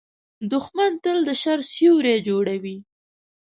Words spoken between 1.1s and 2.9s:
د شر سیوری جوړوي